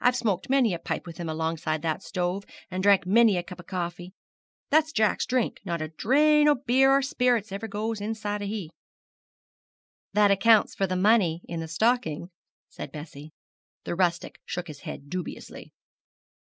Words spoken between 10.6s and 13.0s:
for the money in the stocking,' said